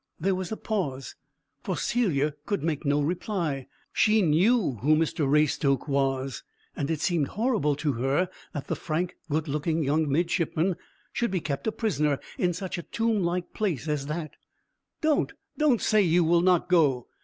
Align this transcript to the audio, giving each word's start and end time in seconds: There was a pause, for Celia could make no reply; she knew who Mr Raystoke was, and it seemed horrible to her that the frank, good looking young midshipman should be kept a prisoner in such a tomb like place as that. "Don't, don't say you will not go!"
There 0.19 0.33
was 0.33 0.51
a 0.51 0.57
pause, 0.57 1.13
for 1.61 1.77
Celia 1.77 2.33
could 2.47 2.63
make 2.63 2.83
no 2.85 3.03
reply; 3.03 3.67
she 3.93 4.23
knew 4.23 4.79
who 4.81 4.95
Mr 4.95 5.29
Raystoke 5.29 5.87
was, 5.87 6.41
and 6.75 6.89
it 6.89 7.01
seemed 7.01 7.27
horrible 7.27 7.75
to 7.75 7.91
her 7.93 8.27
that 8.51 8.65
the 8.65 8.75
frank, 8.75 9.15
good 9.29 9.47
looking 9.47 9.83
young 9.83 10.09
midshipman 10.11 10.75
should 11.13 11.29
be 11.29 11.39
kept 11.39 11.67
a 11.67 11.71
prisoner 11.71 12.19
in 12.39 12.51
such 12.51 12.79
a 12.79 12.81
tomb 12.81 13.21
like 13.23 13.53
place 13.53 13.87
as 13.87 14.07
that. 14.07 14.31
"Don't, 15.01 15.33
don't 15.55 15.81
say 15.83 16.01
you 16.01 16.23
will 16.23 16.41
not 16.41 16.67
go!" 16.67 17.05